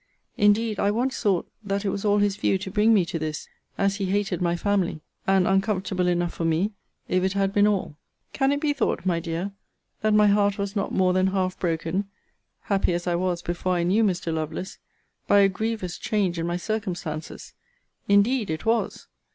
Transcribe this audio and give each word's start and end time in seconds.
Indeed 0.35 0.79
I 0.79 0.89
once 0.89 1.21
thought 1.21 1.47
that 1.63 1.85
it 1.85 1.89
was 1.91 2.03
all 2.03 2.17
his 2.17 2.35
view 2.35 2.57
to 2.57 2.71
bring 2.71 2.91
me 2.91 3.05
to 3.05 3.19
this, 3.19 3.47
(as 3.77 3.97
he 3.97 4.05
hated 4.05 4.41
my 4.41 4.55
family;) 4.55 4.99
and 5.27 5.47
uncomfortable 5.47 6.07
enough 6.07 6.33
for 6.33 6.43
me, 6.43 6.71
if 7.07 7.23
it 7.23 7.33
had 7.33 7.53
been 7.53 7.67
all. 7.67 7.95
Can 8.33 8.51
it 8.51 8.59
be 8.61 8.73
thought, 8.73 9.05
my 9.05 9.19
dear, 9.19 9.51
that 10.01 10.15
my 10.15 10.25
heart 10.25 10.57
was 10.57 10.75
not 10.75 10.91
more 10.91 11.13
than 11.13 11.27
half 11.27 11.59
broken 11.59 12.09
(happy 12.61 12.93
as 12.95 13.05
I 13.05 13.13
was 13.13 13.43
before 13.43 13.73
I 13.75 13.83
knew 13.83 14.03
Mr. 14.03 14.33
Lovelace) 14.33 14.79
by 15.27 15.41
a 15.41 15.47
grievous 15.47 15.99
change 15.99 16.39
in 16.39 16.47
my 16.47 16.57
circumstances? 16.57 17.53
Indeed 18.07 18.49
it 18.49 18.65
was. 18.65 19.05